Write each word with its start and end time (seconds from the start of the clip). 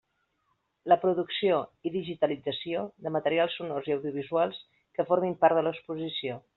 La 0.91 0.97
producció 1.03 1.59
i 1.89 1.91
digitalització 1.97 2.87
de 3.07 3.13
materials 3.19 3.61
sonors 3.61 3.93
i 3.93 3.97
audiovisuals 3.99 4.67
que 4.97 5.11
formin 5.13 5.41
part 5.45 5.61
de 5.61 5.71
l'exposició. 5.71 6.45